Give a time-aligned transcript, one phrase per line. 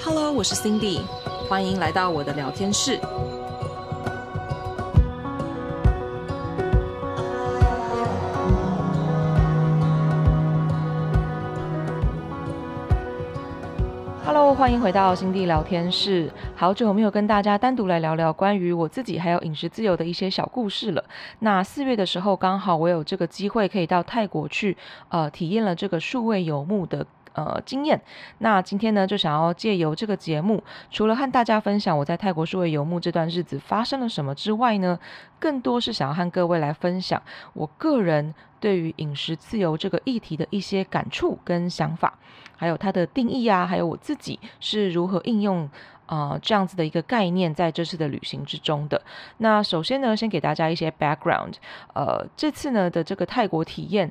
[0.00, 1.00] Hello，我是 Cindy，
[1.48, 3.00] 欢迎来到我的聊天室。
[14.24, 16.30] Hello，欢迎回到 Cindy 聊天室。
[16.54, 21.04] 好久没有跟大家单独来聊聊关于我自己还有饮食自由的一些小故事了。
[21.40, 24.76] 那四月的时候，刚好我有这个机会可以到泰国去，
[25.08, 27.04] 呃，体验了这个数位游牧的。
[27.38, 28.00] 呃，经验。
[28.38, 30.60] 那今天呢，就想要借由这个节目，
[30.90, 34.98] 除了和大家分享我在泰国数位游牧这段日子发生了什么之外呢，
[35.38, 42.18] 更多是想要和各位来分享我个人对于饮食自由这个议题的一些感触跟想法，
[42.56, 45.62] 还有它的定义啊，还有我自己是如何应用
[46.06, 49.00] 啊、呃、这样子的一个概念在这次的旅行之中的。
[49.36, 51.54] 那首先呢，先给大家一些 background，
[51.94, 54.10] 呃，这次呢的这个泰国体验。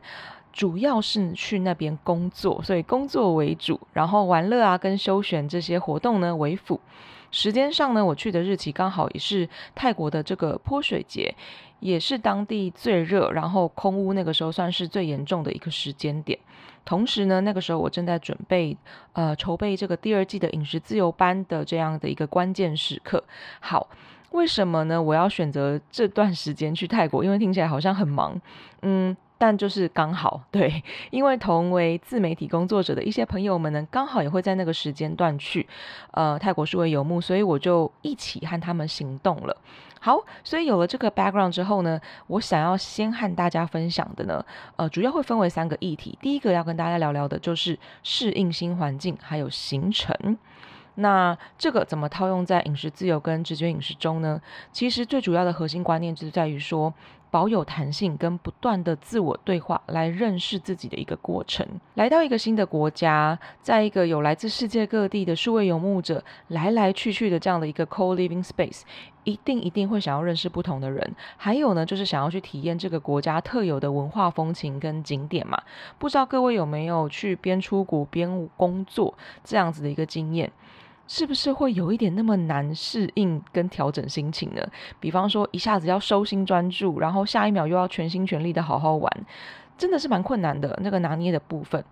[0.58, 6.82] 主要是去那边工作，所以工作为主，然后玩乐啊跟休闲这些活动呢为辅。
[7.30, 11.36] 时间上呢，我去的日期刚好也是泰国的这个泼水节，
[11.80, 16.40] 也是当地最热，然后空屋那个时候算是最严重的一个时间点。
[16.84, 18.76] 同时呢，那个时候我正在准备
[19.14, 23.24] 呃筹备这个第二季的饮食自由班的这样的一个关键时刻。
[23.60, 23.88] 好，
[24.32, 25.00] 为什么呢？
[25.00, 27.24] 我要选择这段时间去泰国？
[27.24, 28.42] 因为听起来好像很忙，
[28.82, 29.16] 嗯。
[29.38, 35.68] 但就是刚好 对，因为同为自媒体工作者的一些朋友们呢，刚好也会在那个时间段去，
[36.12, 39.56] 呃，泰国数位游牧，所以我就一起和他们行动了。
[40.00, 46.18] 好，所以有了这个 background 之后呢，我想要先和大家分享的呢，呃，主要会分为三个议题。
[46.22, 50.38] 第一个要跟大家聊聊的就是适应新环境，还有行程。
[51.00, 54.42] 那这个怎么套用在饮食自由跟直觉饮食中呢？
[54.72, 56.92] 其实最主要的核心观念就是在于说，
[57.30, 61.66] 保有弹性跟不断的自我对话，来认识自己的一个过程。
[61.96, 68.82] 来到一个新的国家，在一个有来自世界各地的数位游牧者来来去去的这样的一个 co-living space，
[69.24, 71.16] 一定一定会想要认识不同的人。
[71.36, 75.62] 还有呢，就是想要去体验这个国家特有的文化风情跟景点嘛。
[75.98, 79.14] 不知道各位有没有去边出国边工作
[79.44, 80.52] 这样子的一个经验？
[81.08, 84.62] 是不是会有一点那么难适应跟调整心情呢？
[85.00, 89.26] 比方说一下子要收心专注，然后下一秒又要全心全力的好好玩，
[89.78, 91.84] 真的是蛮困难的那个拿捏的部分。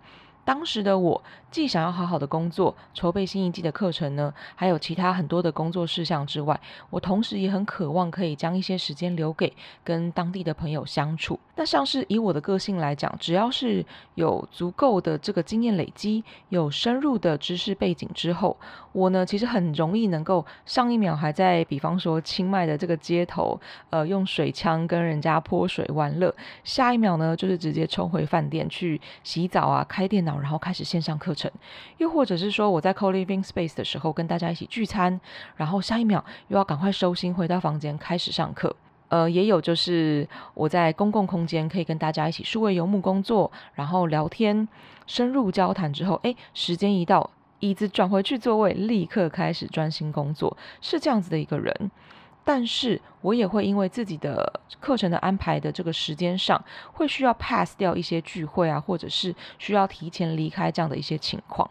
[0.44, 6.60] 当时的我既想要好好的工作，筹备新一季的课程呢，还有其他很多的工作事项之外，
[6.90, 9.52] 我同时也很渴望可以将一些时间留给
[9.82, 11.40] 跟当地的朋友相处。
[11.56, 13.84] 那像是以我的个性来讲，只要是
[14.14, 18.56] 有足够的这个经验累积，有深入的知识背景之后，
[18.92, 30.36] 我呢其实很容易能够上一秒还在比方说清迈的这个街头，呃，用水枪跟人家泼水玩乐，下一秒呢就是直接冲回饭店去洗澡啊，开电脑。
[30.36, 31.50] 然后开始线上课程，
[31.96, 35.18] 又或者是说我在 co-living space 的时候跟大家一起聚餐，
[35.56, 38.76] 然后下一秒又要赶快收心回到房间开始上课。
[39.08, 44.66] 呃，也有就是我在公共空间可以跟大家一起数位游牧工作，然后聊天
[45.06, 47.30] 深入交谈之后，哎，时间一到，
[47.60, 51.90] 椅子转回去座位，立刻开始专心工作，是这样子的一个人。
[52.44, 61.68] 但是我也会因为自己的课程的安排的这个时间上，会需要 pass 掉一些聚会啊，或者是需要提前离开这样的一些情况。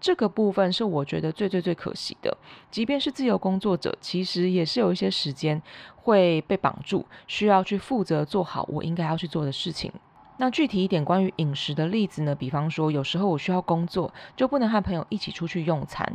[0.00, 2.36] 这个部分是我觉得最最最可惜的。
[2.70, 5.60] 即便是自由工作者，其实也是有一些时间
[5.96, 9.92] 会被绑住，需要去负责做好我应该要去做的事情。
[10.40, 12.34] 那具体一点关于饮食的例子呢？
[12.34, 16.10] 比方说，有时候我需要工作，就不能和朋友一起出去用餐，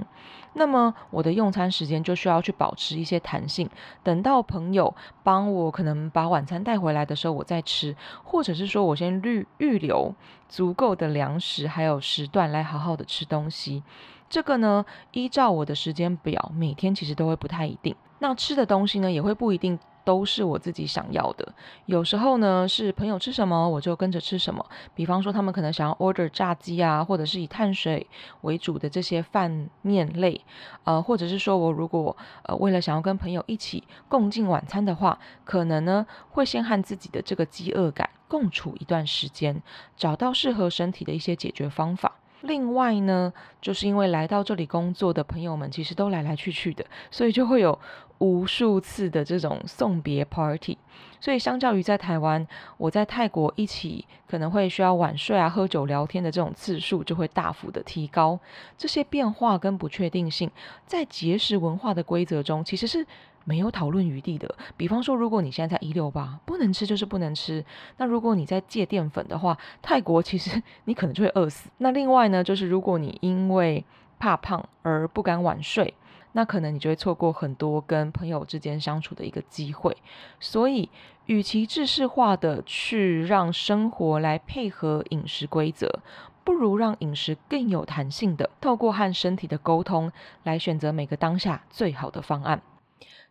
[0.53, 3.69] 那么我的用餐时间就需要去保持一些弹性，
[4.01, 10.15] 等到朋友帮我可能把晚餐带回来的时候，我再吃，或者是说我先预预留
[10.47, 13.83] 足够的粮食还有时段来好好的吃东西。
[14.29, 17.93] 这个呢，依照我的时间表，每天其实都会不太一定。
[18.19, 19.77] 那吃的东西呢，也会不一定。
[20.03, 21.53] 都是我自己想要的。
[21.85, 24.65] 有时候呢，是朋友吃什么，我就跟着吃什么。
[24.93, 28.05] 比方说，他们可能想要 order 炸鸡啊，或者是以碳水
[28.41, 30.39] 为主的这些饭面类，
[30.83, 39.61] 呃，或者是说我如果呃为了想要跟朋友一起共进晚餐的话，可能呢会先和自己的这个饥饿感共处一段时间，
[39.95, 42.13] 找到适合身体的一些解决方法。
[42.41, 47.79] 另外呢，就是因为来到这里工作的朋友们其实都来来去去的，所以就会有
[48.23, 50.77] 无数次的这种送别 party。
[51.19, 52.45] 所以相较于在台湾，
[52.77, 58.39] 我在泰国一起可能会需要晚睡啊、喝酒聊天的这种次数就会大幅的提高。
[58.77, 60.49] 这些变化跟不确定性，
[60.85, 63.05] 在节食文化的规则中其实是
[63.45, 64.53] 没有讨论余地的。
[64.75, 67.63] 比方说，如果你现在在一六八，不能吃就是不能吃。
[67.97, 71.69] 那如果你在戒淀粉的话，泰国其实你可能就会饿死。
[71.77, 73.83] 那另外呢，就是如果你因为
[74.19, 75.93] 怕胖而不敢晚睡，
[76.33, 79.95] 那可能你就会错过很多跟朋友之间相处的一个机会。
[80.39, 80.89] 所以，
[81.25, 86.01] 与其制式化的去让生活来配合饮食规则，
[86.43, 90.11] 不如让饮食更有弹性的，透过和身体的沟通
[90.43, 92.61] 来选择每个当下最好的方案。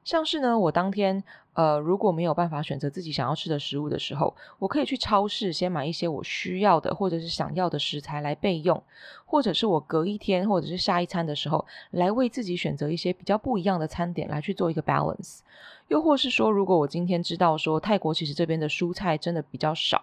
[0.04, 1.22] 像是呢，我当天
[1.54, 8.82] 呃如果没有办法选择自己想要吃的食物的时候，我可以去超市先买一些我需要的或者是想要的食材来备用，
[9.24, 15.40] 或者是我隔一天或者是下一餐的时候，来为自己选择一些比较不一样的餐点来去做一个 balance。
[15.88, 20.02] 又或是说，如果我今天知道说泰国其实这边的蔬菜真的比较少，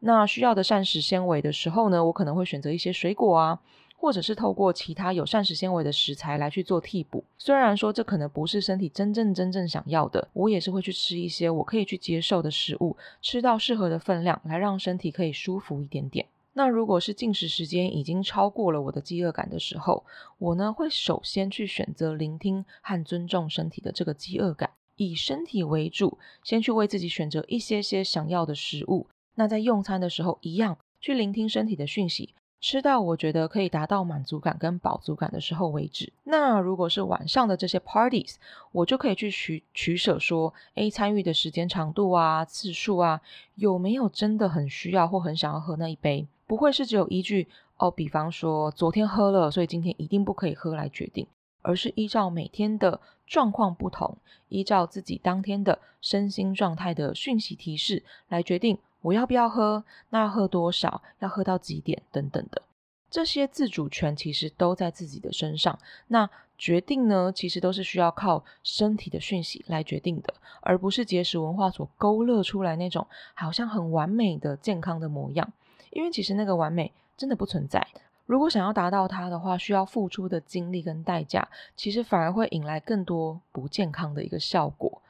[0.00, 3.58] 那需要的膳食纤维的时候呢，我可能会选择一些水果啊。
[3.96, 16.26] 或者是透过其他有膳食纤维的食材来去做替补，虽然说这可能不是身体真正真正想要的，我也是会去吃一些我可以去接受的食物，吃到适合的分量，来让身体可以舒服一点点。
[16.56, 20.04] 那如果是进食时间已经超过了我的饥饿感的时候，
[20.38, 29.08] 我呢会首先去选择聆听和尊重身体的这个饥饿感，以身体为主，先去为自己选择一些些想要的食物。
[29.34, 32.34] 那在用餐的时候，一样去聆听身体的讯息。
[32.66, 36.10] 吃到我觉得可以达到满足感跟饱足感的时候为止。
[36.22, 38.36] 那如果是晚上的这些 parties，
[38.72, 43.20] 我就可以去取取舍说，诶，参与的时间长度啊、次数啊，
[43.56, 46.26] 有没有真的很需要或很想要喝那一杯？
[46.46, 47.46] 不会是只有依据
[47.76, 51.26] 哦，比方说昨天喝了，所以今天一定不可以喝来决定，
[51.60, 54.16] 而是依照每天的状况不同，
[54.48, 58.78] 依照自己当天的身心状态的讯息提示来决定。
[59.04, 59.84] 我要不要喝？
[60.08, 61.02] 那喝多少？
[61.18, 62.02] 要喝到几点？
[62.10, 62.62] 等等的，
[63.10, 65.78] 这些自主权其实都在自己的身上。
[66.08, 75.52] 那决定呢，其实都是需要靠身体的讯息来决定的，而不是节食文化所勾勒出来那种好像很完美的健康的模样。
[75.90, 77.86] 因为其实那个完美真的不存在。
[78.24, 81.46] 如果想要达到它的话，需要付出的精力跟代价，
[81.76, 85.02] 其实反而会引来更多不健康的一个效果。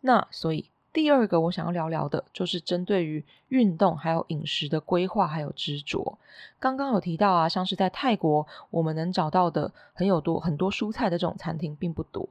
[0.00, 0.70] 那所以。
[0.94, 6.16] 第二个我想要聊聊的，就是针对于运动还有饮食的规划还有执着。
[6.60, 12.28] 刚刚有提到啊，像是在泰国，我们能找到的很有多很多蔬菜的这种餐厅并不多，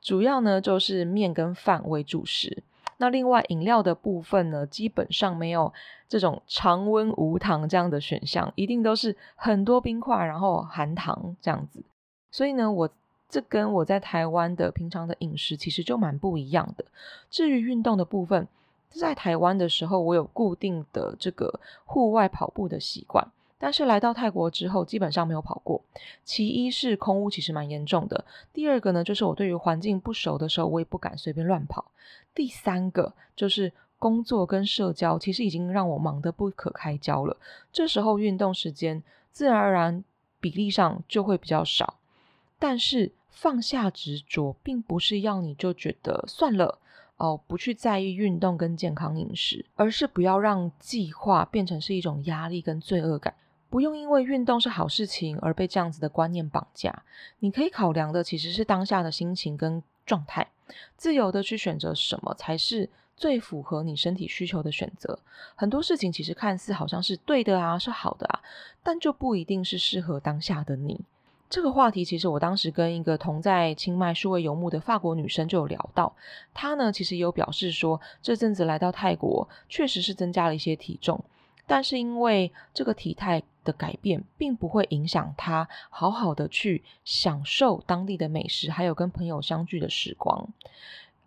[0.00, 2.62] 主要呢就是面跟饭为主食。
[2.96, 5.70] 那另外饮料的部分呢，基本上没有
[6.08, 11.84] 这种常温无糖这样的选项，一定都是很多冰块，然后含糖这样子。
[12.30, 12.88] 所以呢，我。
[13.28, 16.84] 这跟我在台湾的平常的饮食其实就蛮不一样的。
[17.28, 18.46] 至于运动的部分，
[18.88, 23.26] 在台湾的时候，我有固定的这个户外跑步的习惯，
[23.58, 25.82] 但是来到泰国之后，基本上没有跑过。
[26.24, 31.84] 其一是空污其实蛮严重的，第二个呢，就是我对于环境不熟的时候，我也不敢随便乱跑。
[32.34, 37.36] 第三个就是工作跟社交，其实已经让我忙得不可开交了。
[37.72, 39.02] 这时候运动时间
[39.32, 40.04] 自然而然
[40.40, 41.94] 比例上就会比较少。
[42.58, 46.78] 但是放下执着，并不是要你就觉得算了
[47.16, 53.34] 哦，不去在意运动跟健康饮食，而是不要让计划变成是一种压力跟罪恶感。
[53.68, 57.02] 不用因为运动是好事情而被这样子的观念绑架。
[57.40, 60.46] 你可以考量的其实是当下的心情跟状态，
[60.96, 65.18] 自由的去选择什么才是最符合你身体需求的选择。
[65.56, 68.40] 很多事情其实看似好像是对的啊，是好的啊，
[68.82, 71.00] 但就不一定是适合当下的你。
[71.48, 76.14] 这个话题其实我当时跟一个同在清迈数位游牧的法国女生就有聊到，
[76.52, 81.24] 她呢其实也有表示说，这阵子来到泰国确实是增加了一些体重，
[81.66, 90.48] 但是因为这个体态的改变，并不会影响她好好的去享受当地的美食，还有跟朋友相聚的时光。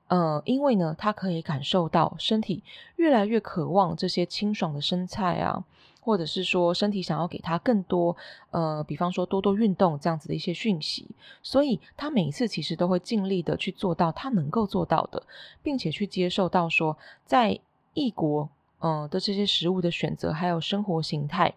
[0.09, 2.61] 呃，因为呢，他可以感受到身体
[2.97, 5.63] 越来越渴望这些清爽的生菜啊。
[6.01, 8.15] 或者是说身体想要给他更多，
[8.49, 11.05] 呃，比方说多多运动这样子的一些讯息，
[11.43, 15.21] 所以他每一次其实都会尽力的去做到他能够做到的，
[15.61, 17.59] 并且去接受到说在
[17.93, 18.49] 异国，
[18.79, 21.53] 嗯、呃、的这些食物的选择还有生活形态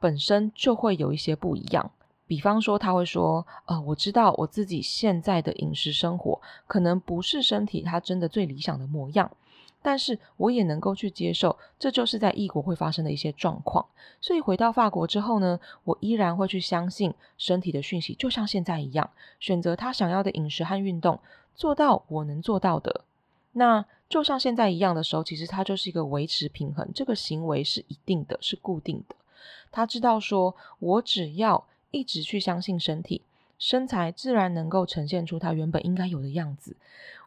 [0.00, 1.92] 本身就会有一些不一样。
[2.30, 9.28] 比方说他会说，呃，我知道我自己现在的饮食生活可能不是身体他真的最理想的模样。
[9.82, 13.84] 但是我也能够去接受，这就是在异国会发生的一些状况。
[14.20, 19.10] 所以回到法国之后呢，我依然会去相信身体的讯息，就像现在一样，
[19.40, 21.18] 选择他想要的饮食和运动，
[21.56, 23.00] 做到我能做到的。
[23.54, 29.16] 那就像现在一样的时候，其实它就是一个维持平衡，这个行为是一定的，是固定的。
[29.72, 33.22] 他知道说，我只要一直去相信身体。
[33.58, 36.74] 身材自然能够呈现出它原本应该有的样子。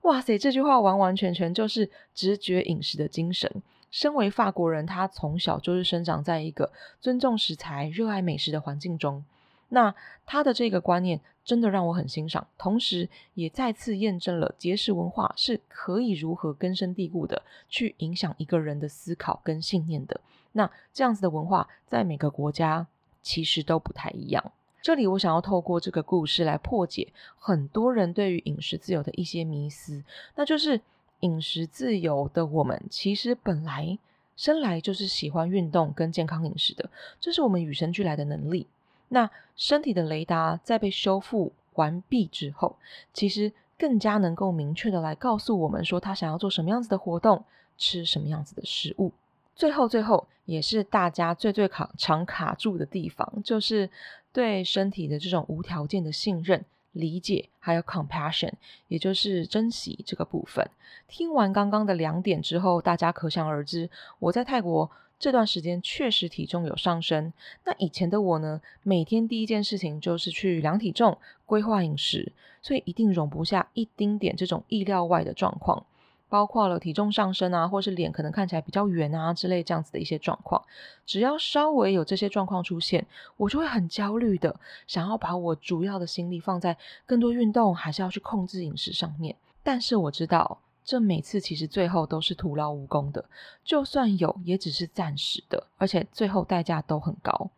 [0.01, 3.62] 哇塞，这句话完完全全就是直觉饮食的精神。
[3.91, 9.24] 身为法国人，他从小就是生长在一个尊重食材、热爱美食的环境中。
[9.70, 9.93] 那
[10.25, 20.20] 他的这个观念真的让我很欣赏，同时也再次验证了节食文化是可以如何根深蒂固的去影响一个人的思考跟信念的。
[20.53, 22.88] 那这样子的文化在每个国家
[23.24, 24.51] 其实都不太一样。
[24.84, 27.08] 这里我想要透过这个故事来破解
[27.39, 30.03] 很多人对于饮食自由的一些迷思，
[30.36, 30.82] 那就是
[31.22, 33.98] 饮食自由的我们其实本来
[34.36, 36.89] 生来就是喜欢运动跟健康饮食的，
[37.22, 38.68] 这是我们与生俱来的能力。
[39.08, 42.75] 那身体的雷达在被修复完毕之后，
[43.13, 47.46] 其实更加能够明确的来告诉我们说，他想要做什么样子的活动，
[47.77, 49.13] 吃什么样子的食物。
[49.55, 53.89] 最后，最后也是大家最最卡常卡住的地方，就是
[54.31, 58.51] 对身体的这种无条件的信任、理解，还有 compassion，
[58.88, 60.69] 也就是珍惜这个部分。
[61.07, 64.89] 听完刚刚的两点之后，大家可想而知，我在泰国。
[65.19, 67.31] 这段时间确实体重有上升。
[67.63, 75.86] 那以前的我呢，每天第一件事情就是去量体重、规划饮食，所以一定容不下一丁点这种意料外的状况，
[76.33, 80.59] 包括了体重上升啊，或是脸可能看起来比较圆啊之类这样子的一些状况。
[81.05, 83.05] 只要稍微有这些状况出现，
[83.37, 86.75] 我就会很焦虑的，想要把我主要的心力放在
[87.05, 89.35] 更多运动，还是要去控制饮食上面。
[89.61, 90.59] 但是我知道。
[90.85, 93.23] 这每次其实最后都是徒劳无功的，
[93.63, 97.49] 就算有，也只是暂时的，而且最后代价都很高。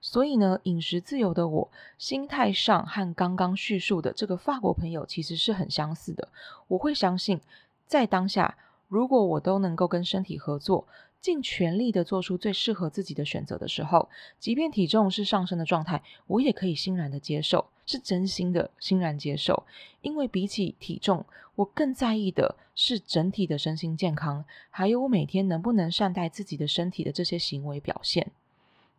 [0.00, 1.68] 所以呢，饮食自由的我，
[1.98, 6.28] 心态上和刚刚叙述的这个法国朋友其实是很相似的。
[6.68, 7.40] 我会相信，
[7.88, 10.86] 在当下，如果我都能够跟身体合作，
[11.20, 17.66] 尽全力的做出最适合自己的选择的时候，即便体重是上升的状态，我也可以欣然的接受。
[17.86, 19.64] 是真心的欣然接受，
[20.02, 28.30] 因为比起体重，我更在意的是整体的身心健康，还有我每天能不能善待自己的身体的这些行为表现。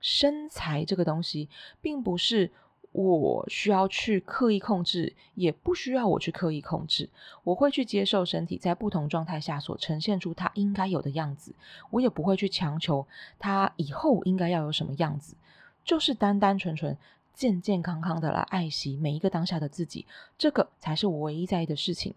[0.02, 2.50] 身材这个东西，并不是
[2.92, 7.10] 我需要去刻意控制，也不需要我去刻意控制。
[7.44, 11.54] 我会去接受身体在不同状态下所呈现出它应该有的样子，
[11.92, 13.06] 我也不会去强求
[13.38, 15.36] 它以后应该要有什么样子，
[15.84, 16.98] 就是单单纯纯。
[17.32, 20.06] 健健康康的来爱惜每一个当下的自己，
[20.38, 22.14] 这个才是我唯一在意的事情。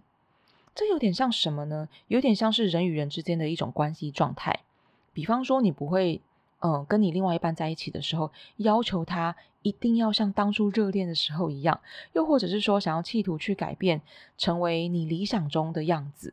[0.74, 1.88] 这有点像什么呢？
[2.08, 4.64] 有点像是人与人之间的一种关系状态。
[5.12, 6.20] 比方说，你不会，
[6.62, 11.80] 嗯、跟你另外一半在一起的时候，要求他一定要像当初热恋的时候一样，
[12.12, 14.00] 又或者是说，想要企图去改变，
[14.38, 16.32] 成为你理想中的样子。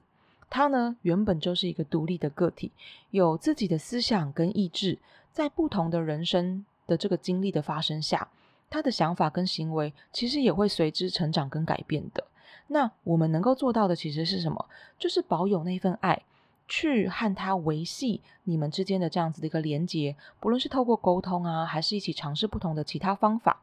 [0.50, 2.71] 他呢，原本就是一个独立的个体，
[3.12, 4.98] 有自己的思想跟意志，
[5.31, 8.27] 在不同的人生的这个经历的发生下。
[8.71, 12.24] 他的想法跟行为其实也会随之成长跟改变的。
[12.67, 14.63] 那我们能够做到的其实是什么？
[15.00, 16.21] 就是保有那份爱，
[16.70, 23.62] 去和他维系你们之间的这样子的一个连接，不论是透过沟通啊，还是一起尝试不同的其他方法。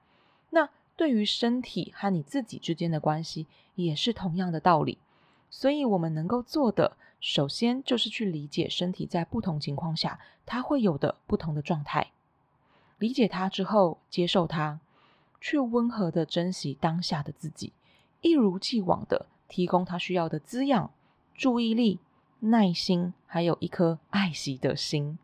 [0.51, 3.47] 那对于身体和你自己之间的关系
[3.77, 4.99] 也是同样的道理。
[5.49, 12.11] 所以我们能够做的，首先就是去理解身体在不同情况下它会有的不同的状态，
[12.99, 14.81] 理解它之后，接受它。
[15.39, 17.73] 去温和的珍惜当下的自己，
[18.21, 20.91] 一如既往的提供他需要的滋养、
[21.35, 22.01] 注意力、
[22.40, 25.19] 耐心，还有一颗爱惜的心。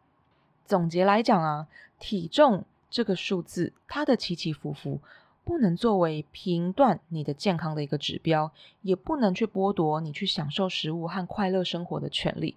[0.65, 5.01] 总结来讲啊，体重这个数字，它的起起伏伏，
[5.45, 8.51] 不能作为评断你的健康的一个指标，
[8.81, 12.57] 也不能去剥夺你去享受食物和快乐生活的权利，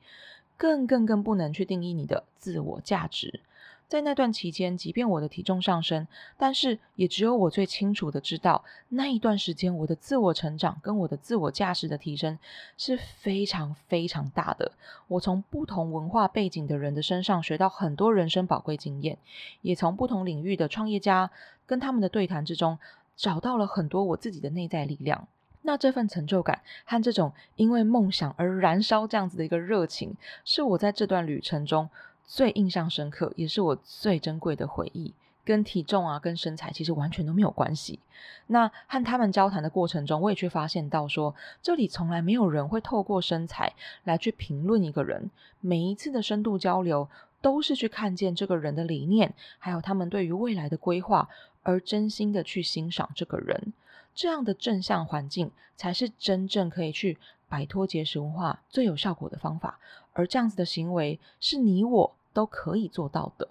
[0.55, 3.41] 更更更不能去定义你的自我价值。
[3.87, 12.39] 在那段期间，即便我的体重上升，但是也只有我最清楚的知道，那一段时间我的自我成长跟我的自我价值的提升
[12.77, 14.71] 是非常非常大的。
[15.07, 19.19] 我从不同文化背景的人的身上学到很多人生宝贵经验，
[19.61, 21.29] 也从不同领域的创业家
[21.67, 22.79] 跟他们的对谈之中，
[23.15, 25.27] 找到了很多我自己的内在力量。
[25.61, 31.87] 那这份成就感和这种因为梦想而燃烧这样子的一个热情，是我在这段旅程中。
[32.27, 35.13] 最印象深刻，也是我最珍贵的回忆，
[35.43, 37.99] 跟体重啊，跟身材其实完全都没有关系。
[38.47, 45.29] 那和他们交谈的过程中，我也却发现到说，这里从来没有人会透过身材来去评论一个人。
[45.59, 47.07] 每一次的深度交流，
[47.41, 51.29] 都是去看见这个人的理念，还有他们对于未来的规划，
[51.63, 53.73] 而真心的去欣赏这个人。
[54.13, 57.17] 这样的正向环境，才是真正可以去
[57.49, 59.77] 摆脱节食文化最有效果的方法。
[60.15, 63.47] 而这样子的行为，是你我都可以做到的。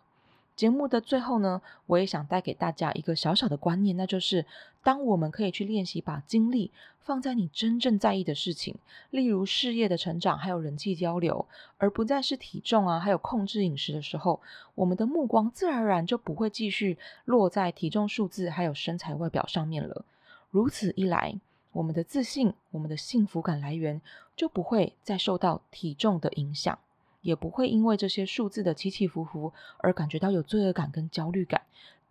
[0.56, 4.46] 节目的最后呢，我也想带给大家一个小小的观念，那就是
[4.84, 8.76] 当我们可以去练习把精力放在你真正在意的事情，
[9.10, 11.44] 例如事业的成长，还有人际交流，
[11.76, 14.40] 而不再是体重啊，还有控制饮食的时候，
[14.76, 20.04] 我们的目光自然而然就不会继续落在体重数字还有身材外表上面了。
[20.50, 21.40] 如此一来，
[21.74, 24.00] 我们的自信、我们的幸福感来源
[24.34, 26.78] 就不会再受到体重的影响。
[27.20, 31.62] 也不会因为这些数字的起起伏伏而感觉到有罪恶感跟焦虑感，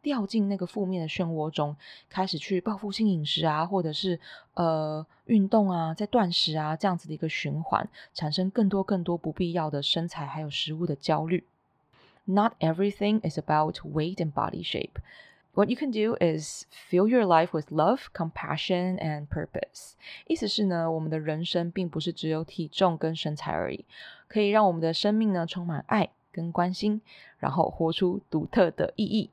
[0.01, 1.75] 掉进那个负面的漩涡中，
[2.09, 4.19] 开始去报复性饮食啊，或者是
[4.55, 11.45] 呃运动啊，在断食啊这样子的一个循环，产生更多更多不必要的身材还有食物的焦虑。
[12.25, 14.99] Not everything is about weight and body shape.
[15.55, 19.93] What you can do is fill your life with love, compassion, and purpose.
[20.25, 23.85] 意思是呢，我们的人生并不是只有体重跟身材而已，
[24.27, 27.01] 可以让我们的生命呢充满爱跟关心，
[27.37, 29.29] 然后活出独特的意义。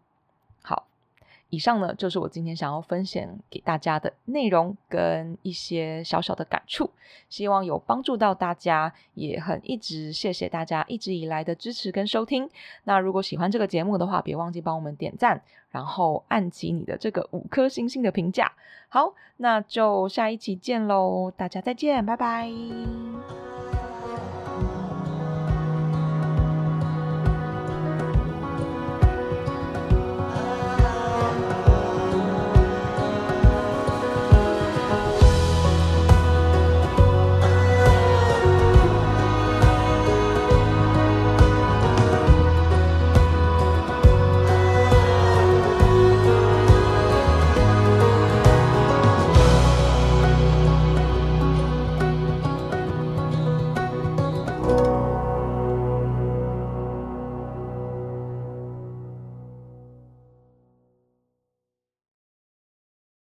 [1.50, 6.88] 以上呢，就是我今天想要分享给大家的内容跟一些小小的感触，
[7.28, 12.48] 希望有帮助到大家，也很一直谢谢大家一直以来的支持跟收听。
[12.84, 18.52] 那如果喜欢这个节目的话，别忘记帮我们点赞，然后按起你的这个五颗星星的评价。
[18.88, 23.49] 好，那就下一期见喽，大家再见，拜拜。